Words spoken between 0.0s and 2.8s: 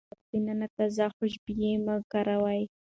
د کور دننه تيز خوشبويي مه کاروئ.